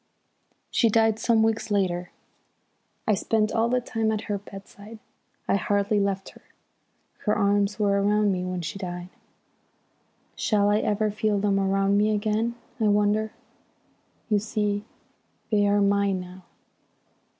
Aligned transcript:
"She 0.71 0.89
died 0.89 1.19
some 1.19 1.43
weeks 1.43 1.69
later. 1.69 2.09
I 3.07 3.13
spent 3.13 3.51
all 3.51 3.69
the 3.69 3.79
time 3.79 4.11
at 4.11 4.21
her 4.21 4.39
bedside, 4.39 4.97
I 5.47 5.57
hardly 5.57 5.99
left 5.99 6.29
her. 6.29 6.41
Her 7.25 7.35
arms 7.35 7.77
were 7.77 8.01
round 8.01 8.31
me 8.31 8.43
when 8.43 8.61
she 8.61 8.79
died. 8.79 9.09
Shall 10.35 10.71
I 10.71 10.79
ever 10.79 11.11
feel 11.11 11.37
them 11.37 11.59
round 11.59 11.99
me 11.99 12.15
again? 12.15 12.55
I 12.79 12.85
wonder! 12.87 13.31
You 14.27 14.39
see, 14.39 14.85
they 15.51 15.67
are 15.67 15.81
mine 15.81 16.19
now. 16.19 16.45